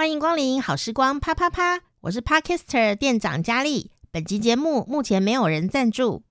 [0.00, 3.90] 欢迎光临好时光啪啪啪，我是 Parkister 店长佳丽。
[4.10, 6.22] 本集节目目前没有人赞助。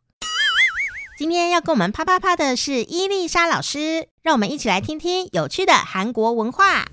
[1.20, 6.88] 今天要跟我们啪啪啪的是伊丽莎老师，让我们一起来听听有趣的韩国文化。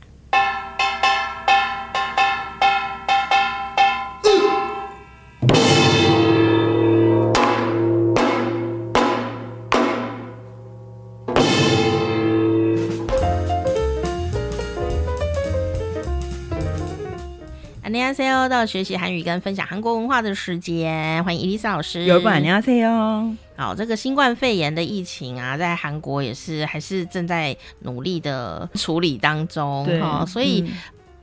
[18.06, 22.04] 大家好，到学习韩语跟分享韩国文化的时间，欢迎伊丽莎老师。
[22.04, 22.26] 有不？
[22.26, 23.28] 大家好。
[23.56, 29.84] 好，这个新冠肺炎的疫情啊，在韩国也是还是正在努力的处理当中。
[30.00, 30.64] 哈、哦，所以、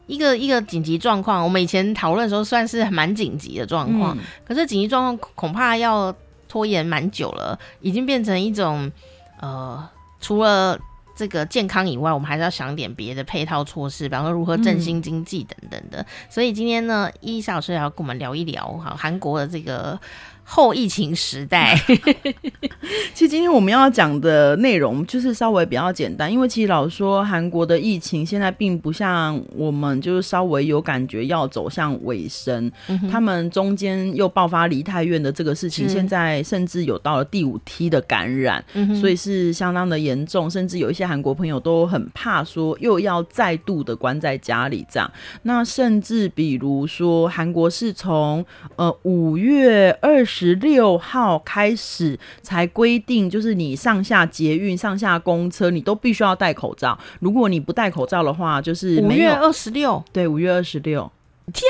[0.08, 6.14] 一个一个紧急状况，我们以前讨论的时候算是蛮紧急的状况，可是紧急状况恐怕要
[6.50, 8.92] 拖延蛮久了，已经变成一种
[9.40, 9.82] 呃，
[10.20, 10.78] 除了。
[11.16, 16.00] 这个健康以外，我们还是要想点别的配套措施，比方说如何振兴经济等等的。
[16.00, 20.00] 嗯、所以今天呢，伊丽莎老师也要跟我们聊一聊哈，韩国的这个。
[20.46, 21.74] 后疫情时代，
[23.16, 45.10] 其实今天我们要讲的内容就是稍微比较简单，因为其实老实说，韩国的疫情现在并不像我们就是稍微有感觉要走向尾声，嗯、他们中间又爆发梨泰院的这个事情，现在甚至有到了第五梯的感染，嗯、所以是相当的严重，甚至有一些韩国朋友都很怕说又要再度的关在家里这样。
[45.44, 48.46] 那甚至比如说，韩国是从
[48.76, 50.44] 呃五月二十。
[50.44, 56.98] 十六号开始才规定，就是你上下捷运、上下公车，你都必须要戴口罩。
[57.22, 60.04] 如果你不戴口罩的话，就是五月二十六。
[60.12, 61.10] 对，五月二十六。
[61.52, 61.64] 天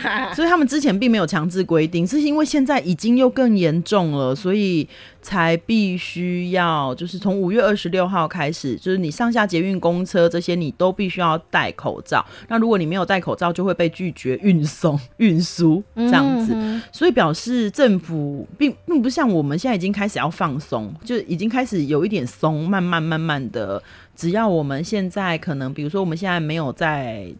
[0.00, 0.32] 哪！
[0.32, 4.88] 所以他们之前并没有强制规定，是因为现在已经又更严重了，所以
[5.20, 12.24] 才必须要就是从五月二十六号开始，就是你上下捷运、公车这些，你都必须要戴口罩。
[12.48, 16.54] 那如果你没有戴口罩，就会被拒绝运送、 运输这样子。
[16.56, 23.82] 嗯、所以表示政府并并不像我们现在已经开始要放松，就已经开始有一点松，慢慢慢慢的，
[24.16, 27.30] 只要我们现在可能，比如说我们现在没有在。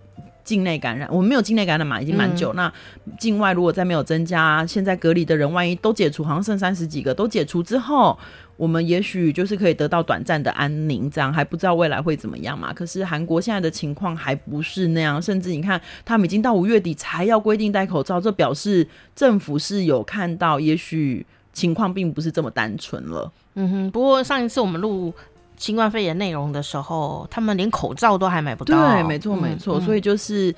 [0.49, 2.55] 境内感染，我们没有境内感染嘛，已经蛮久。
[2.55, 2.73] 嗯、那
[3.19, 8.19] 境外如果再没有增加，现在隔离的人万一都解除，好像剩三十几个，都解除之后，
[8.57, 12.73] 我们也许就是可以得到短暂的安宁，这样还不知道未来会怎么样嘛。
[12.73, 23.31] 可是韩国现在的情况还不是那样，甚至你看，他们已经到五月底才要规定戴口罩，这表示政府是有看到，也许情况并不是这么单纯了。
[23.57, 25.13] 嗯哼，不过上一次我们录。
[25.59, 28.95] 新冠肺炎内容的时候，他们连口罩都还买不到。
[28.95, 30.55] 对，没错，没错，嗯、所以就是。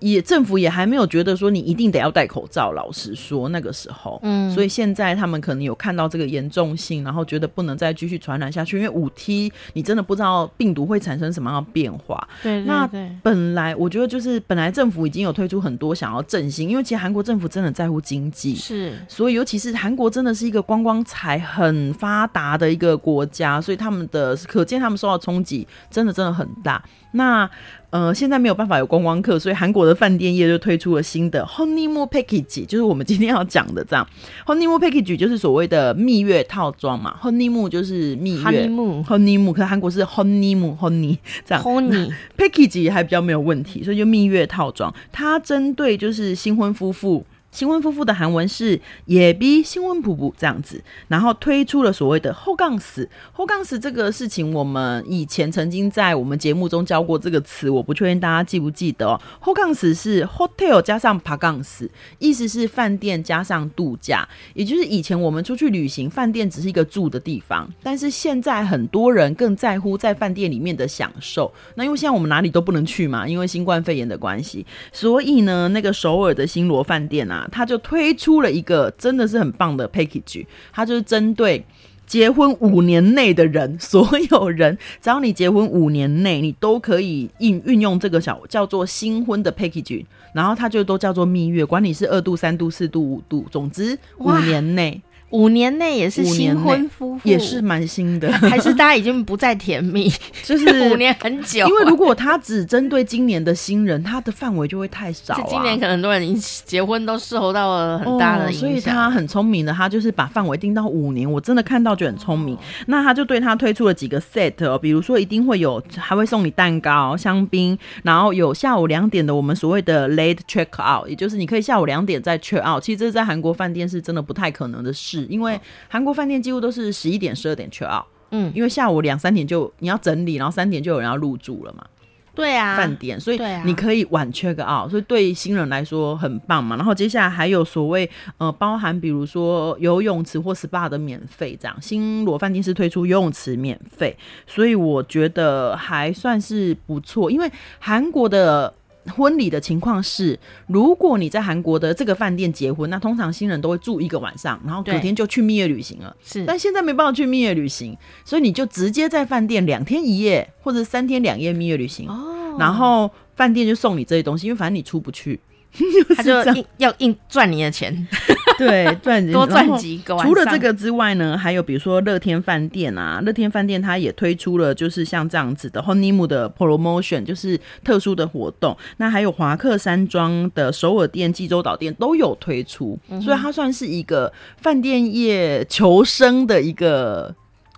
[0.00, 12.28] 也政府也还没有觉得说你一定得要戴口罩，老实说那个时候，嗯，所以现在他们可能有看到这个严重性，然后觉得不能再继续传染下去，因为五 T 你真的不知道病毒会产生什么样的变化。
[12.42, 12.88] 对，那
[13.22, 26.82] 本来我觉得就是本来政府已经有推出很多想要振兴，因为其实韩国政府真的在乎经济，是，所以尤其是韩国真的是一个观光财很发达的一个国家，所以他们的可见他们受到冲击真的真的很大。
[27.12, 27.48] 那
[27.90, 34.06] 呃，现在没有办法有观光客，所以韩国的饭店业就推出了新的 honeymoon package，就是我们今天要讲的这样。
[34.46, 47.24] honeymoon package 就是所谓的蜜月套装嘛，honeymoon 就是蜜月，honeymoon honeymoon，可是韩国是 honeymoon honey 这样，honey package 还比较没有问题，所以就蜜月套装，它针对就是新婚夫妇。
[47.50, 59.20] 新婚夫妇的韩文是也比新婚普普这样子，然后推出了所谓的后杠死后杠死这个事情，我们以前曾经在我们节目中教过这个词，我不确定大家记不记得哦。
[59.40, 61.90] 后杠死是 hotel 加上爬杠死，
[62.20, 71.52] 意思是饭店加上度假，也就是以前我们出去旅行，饭店只是一个住的地方，但是现在很多人更在乎在饭店里面的享受。
[71.74, 77.39] 那因为现在我们哪里都不能去嘛，因为新冠肺炎的关系，所以呢，那个首尔的新罗饭店啊。
[77.50, 81.64] 他就推出了一个真的是很棒的 package，他就是针对
[82.06, 90.04] 结婚五年内的人，所有人，只要你结婚五年内，你都可以运运用这个小叫做新婚的 package，
[90.34, 95.00] 然后它就都叫做蜜月，管你是二度、三度、四度、五度，总之五年内。
[95.30, 100.12] 五年内也是新婚夫妇，也是蛮新的， 还是大家已经不再甜蜜？
[100.42, 105.44] 就是五年很久，因为如果他只针对今年的新人，他的范围就会太少啊。
[105.48, 111.30] 今年可能很多人已经结婚都受到了很大的影响，哦，所以他很聪明的，他就是把范围定到五年。
[111.30, 112.56] 我真的看到就很聪明。
[112.56, 122.82] 哦，那他就对他推出了几个 set 哦，比如说一定会有，还会送你蛋糕、香槟，然后有下午两点的我们所谓的 late check out，也就是你可以下午两点再 check out。
[122.82, 125.19] 其实这是在韩国饭店是真的不太可能的事。
[125.28, 131.84] 因为韩国饭店几乎都是十一点、十二点 check out，嗯，因为下午两三点就你要整理，然后三点就有人要入住了嘛。
[132.32, 136.76] 对啊饭店，所以你可以晚 check out，所以对新人来说很棒嘛。
[136.76, 138.08] 然后接下来还有所谓
[138.38, 148.72] 呃包含比如说游泳池或 SPA 的免费这样，新罗饭店是推出游泳池免费，所以我觉得还算是不错，因为韩国的。
[149.06, 156.14] 婚礼的情况是，如果你在韩国的这个饭店结婚，那通常新人都会住一个晚上，然后隔天就去蜜月旅行了。
[156.22, 162.08] 是，但现在没办法去蜜月旅行，所以你就直接在饭店两天一夜或者三天两夜蜜月旅行。
[162.08, 165.40] 哦，然后饭店就送你这些东西，因为反正你出不去。
[166.16, 168.06] 他就硬要硬赚你的钱，
[168.58, 170.16] 对，赚 多赚几个。
[170.18, 178.76] 除了这个之外呢，还有比如说乐天饭店啊，乐天饭店它也推出了就是像这样子的 honeymoon 的 promotion，就是特殊的活动。
[178.96, 187.32] 那还有华客山庄的首尔店、济州岛店都有推出，嗯、所以它算是一个饭店业求生的一个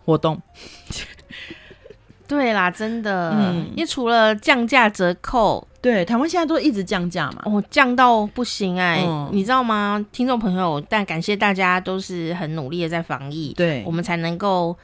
[0.04, 0.40] 活动。
[2.26, 5.68] 对啦，真的，嗯，因为除了降价折扣。
[5.82, 10.02] 对，台湾现在都一直降价嘛，哦，降到不行哎、欸，嗯、你知道吗？
[10.12, 14.74] 听众朋友，但感谢大家都是很努力的在防疫，对，我们才能够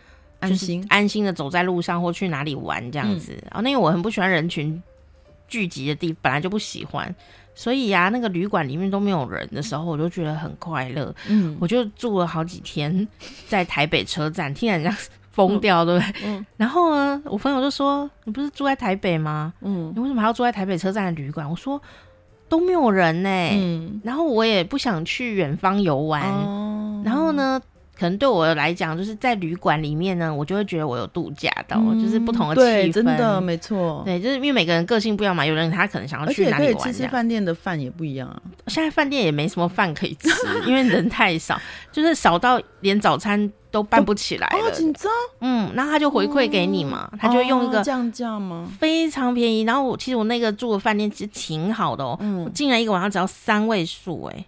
[0.40, 3.32] 安心安心的走在路上或去哪里玩这样子。
[3.42, 4.82] 嗯、哦，那因为我很不喜欢人群
[5.46, 7.14] 聚集的地，本来就不喜欢，
[7.54, 11.14] 所以呀、啊，那个旅馆里面都没有人的时候，我就觉得很快乐。
[11.28, 13.06] 嗯，我就住了好几天
[13.46, 14.92] 在台北车站，听人家。
[15.38, 16.14] 疯掉，对不对？
[16.26, 16.44] 嗯。
[16.56, 19.52] 然后呢，我朋友就说：“你不是住在台北吗？
[19.60, 21.80] 嗯，你为什么还要住在台北车站的旅馆？”我说
[22.48, 24.00] ：“都没有人呢。”嗯。
[24.02, 26.22] 然后我也不想去远方游玩。
[26.22, 27.02] 哦。
[27.04, 27.60] 然后呢，
[27.98, 32.64] 可能对我来讲，就是在旅馆里面呢，我就会觉得我有度假到，就是不同的气氛。
[32.64, 34.02] 对，真的没错。
[34.04, 35.44] 对，就是因为每个人个性不一样嘛。
[35.44, 38.40] 有人他可能想要去哪里玩，而且可以吃吃饭店的饭也不一样啊。
[38.68, 40.28] 现在饭店也没什么饭可以吃，
[40.66, 41.60] 因为人太少，
[41.90, 43.50] 就是少到连早餐。
[43.70, 45.12] 都办不起来了，紧张。
[45.42, 48.66] 嗯，那他就回馈给你嘛，他就用一个降价吗？
[48.80, 49.60] 非常便宜。
[49.60, 54.46] 然后我其实我那个住的饭店其实挺好的哦，嗯，我进来一个晚上只要三位数哎，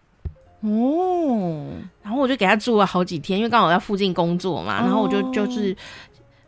[0.61, 1.67] 哦，
[2.03, 5.75] 然后我就给他住了好几天，因为刚好在附近工作嘛，然后我就就是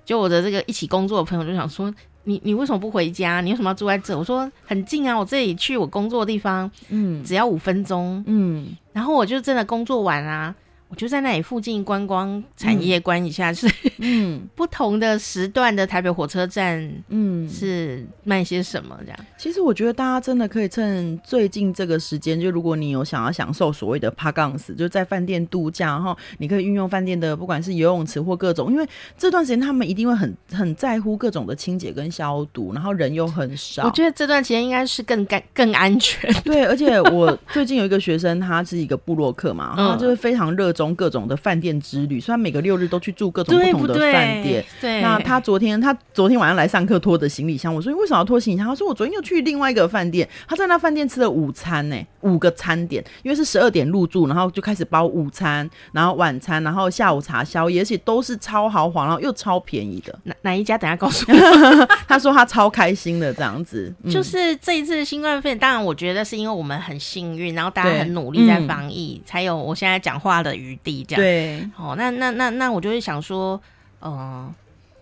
[0.05, 1.93] 就我的这个一起工作的朋友就想说，
[2.25, 3.41] 你你为什么不回家？
[3.41, 4.17] 你为什么要住在这？
[4.17, 10.55] 我说很近啊，我这里去我工作的地方，嗯，只要五分钟，嗯，然后我就真的工作完啊。
[10.93, 13.67] 我就在那里附近观光产业观一下，是
[14.01, 19.19] 嗯， 不同的时段的台北火车站，嗯，是卖些什么这样？
[19.39, 28.87] 其实我觉得大家真的可以趁最近这个时间，就如果你有想要享受所谓的趴杠斯，就在饭店度假，然后你可以运用饭店的不管是游泳池或各种，因为
[29.17, 33.87] 这段时间他们一定会很很在乎各种的清洁跟消毒，然后人又很少。
[33.87, 36.31] 我觉得这段时间应该是更干更安全。
[36.43, 40.82] 对，而且我最近有一个学生，他是一个部落客嘛，他就是非常热衷。
[40.95, 44.65] 各种的饭店之旅，虽然每个六日都去住各种不同的饭店。
[44.81, 48.67] 对，那他昨天他昨天晚上来上课拖着行李箱，我说你为什么要拖行李箱？
[48.67, 60.19] 他说我昨天又去另外一个饭店，他在那饭店吃了午餐呢，五个餐点，因为是十二点入住，然后就开始包午餐，然后晚餐，然后下午茶、宵夜，而且都是超豪华，然后又超便宜的。
[60.25, 60.79] 哪哪一家？
[60.79, 61.87] 等下告诉我。
[62.09, 71.23] 他说他超开心的这样子，嗯、就是这一次新冠肺炎，当然我觉得是因为我们很幸运，然后大家很努力在防疫，嗯、才有我现在讲话的余地这样。
[71.23, 73.61] 对，哦，那那那那我就会想说，
[74.01, 74.53] 呃，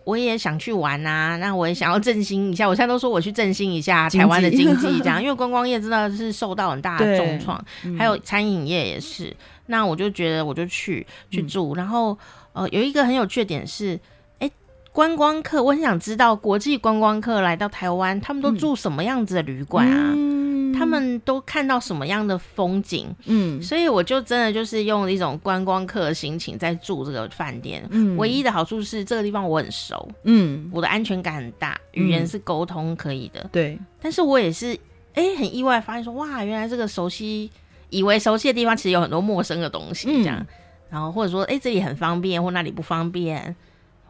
[0.04, 2.68] 我也想去玩啊，那我也想要振兴一下。
[2.68, 9.34] 我现在都说我去振兴一下台湾的经济， 这样，因为观光业真的是受到很大的重创，嗯、还有餐饮业也是。
[9.66, 12.18] 那我就觉得我就去去住，嗯、然后
[12.52, 13.94] 呃，有一个很有趣的点是，
[14.40, 14.52] 哎、欸，
[14.90, 20.12] 观光客，我很想知道国际观光客来到台湾，他们都住什么样子的旅馆啊？
[20.16, 23.06] 嗯他们都看到什么样的风景？
[23.26, 27.86] 嗯，所以我就真的就是用一种观光客的心情在住这个饭店。
[27.90, 33.48] 嗯，唯一的好处是这个地方我很熟，嗯，我的安全感很大，语言是沟通可以的。
[33.52, 34.74] 对，但是我也是
[35.14, 37.50] 哎、欸，很意外发现说哇，原来这个熟悉
[37.88, 40.46] 以为熟悉的地方，其实有很多陌生的东西这样。
[40.88, 43.54] 然后或者说哎、欸，这里很方便，或那里不方便。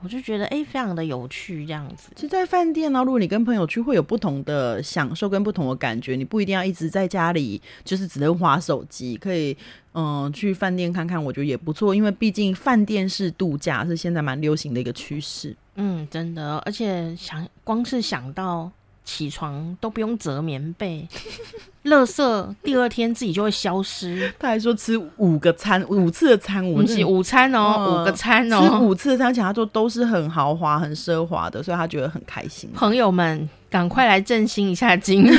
[0.03, 2.11] 我就觉得哎、欸，非常的有趣这样子。
[2.15, 6.17] 其实，在饭店呢，如果你跟朋友去，会有不同的享受跟不同的感觉。
[6.17, 9.57] 你不一定要一直在家里，就是只能滑手机，可以
[9.93, 11.95] 嗯、呃、去饭店看看，我觉得也不错。
[11.95, 15.57] 因为毕竟饭店式度假是现在蛮流行的一个趋势。
[15.75, 18.71] 嗯，真的，而且想光是想到。
[19.11, 21.07] 起床都不用折棉被，
[21.85, 24.33] 垃圾第二天自己就会消失。
[24.39, 32.71] 他还说吃五个餐，五次的餐，五次午餐哦，嗯、五个餐哦，吃五次的餐，而且他说都是很豪华、很奢华的，所以他觉得很开心。
[32.73, 35.33] 朋友们，赶快来振兴一下经济。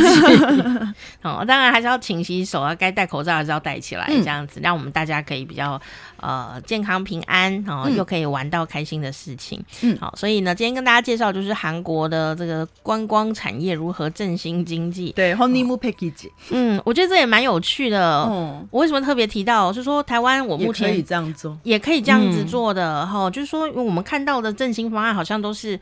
[1.22, 5.80] 哦，当然还是要勤洗手啊，该戴口罩还是要戴起来，这样子、嗯、让我们大家可以比较
[6.18, 9.62] 呃健康平安，哦，又可以玩到开心的事情。
[9.82, 15.12] 嗯，好，所以呢，今天跟大家介绍就是韩国的这个观光产业如何振兴经济。
[15.12, 16.30] 对，honeymoon package。
[16.52, 18.22] 嗯，我觉得这也蛮有趣的。
[18.22, 25.78] 哦，我为什么特别提到，是说台湾我目前可以这样做，也可以这样子做的哈、嗯，就是说我们看到的振兴方案好像都是。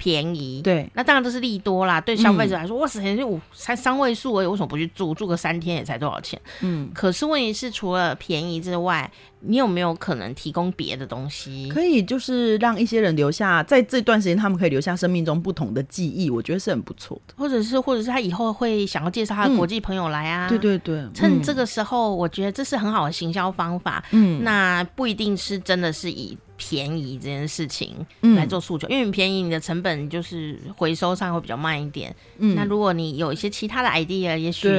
[0.00, 2.00] 便宜，对，那当然都是利多啦。
[2.00, 5.12] 对消费者来说，嗯、哇塞，就五才三位数而已，为什么不去住？
[5.12, 6.40] 住个三天也才多少钱？
[6.62, 11.68] 嗯，可是问题是，除了便宜之外，你有没有可能提供别的东西？
[11.68, 17.34] 可以，就是让一些人留下，在这段时间，他们可以留下生命中不同的记忆，我觉得是很不错的。
[17.36, 20.46] 或者是，或者是他以后会想要介绍他的国际朋友来啊？
[20.46, 24.02] 嗯、对对对，趁这个时候，我觉得这是很好的行销方法。
[24.12, 26.38] 嗯，那不一定是真的是以。
[26.60, 32.14] 便宜这件事情来做诉求，嗯，因为你便宜，你的成本就是回收上会比较慢一点。
[32.36, 34.70] 嗯，那如果你有一些其他的 idea，也许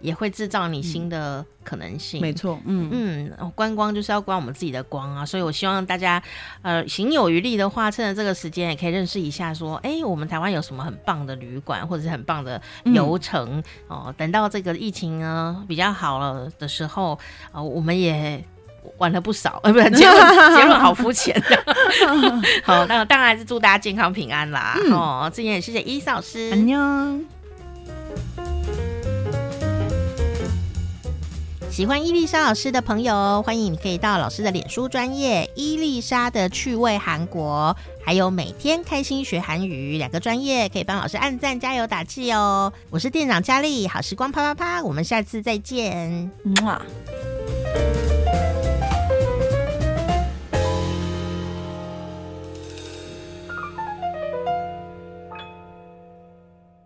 [0.00, 2.22] 也会制造你新的可能性。
[2.22, 2.88] 没错，嗯
[3.38, 6.22] 嗯，观光就是要关我们自己的光啊，所以我希望大家
[6.62, 14.14] 呃行有余力的话，趁着这个时间也可以认识一下，说，哎，我们台湾有什么很棒的旅馆，或者是很棒的游程，嗯，哦。
[14.16, 17.12] 等到这个疫情呢比较好了的时候，
[17.52, 18.42] 啊，呃，我们也。
[18.98, 21.40] 玩了不少，呃， 不是结论，结论好肤浅。
[22.64, 24.76] 好，那当然还是祝大家健康平安啦。
[24.86, 26.50] 嗯、哦，这边也谢谢伊莎老师。
[26.52, 26.78] 安妞。
[31.70, 42.72] 喜欢伊丽莎老师的朋友，欢迎你可以到老师的脸书专业伊丽莎的趣味韩国，还有每天开心学韩语两个专业，可以帮老师按赞加油打气哦。
[42.88, 46.30] 我是店长佳丽，好时光啪啪啪，我们下次再见。
[46.44, 46.56] 嗯